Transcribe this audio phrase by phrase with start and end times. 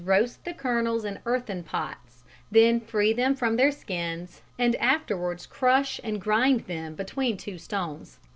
[0.03, 6.01] roast the kernels in earthen pots, then free them from their skins, and afterwards crush
[6.03, 8.17] and grind them between two stones."